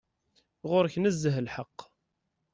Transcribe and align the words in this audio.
Ɣur-k 0.69 0.95
nezzeh 0.99 1.37
lḥeqq. 1.45 1.77